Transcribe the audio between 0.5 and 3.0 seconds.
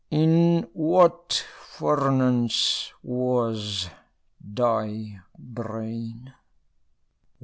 what furnace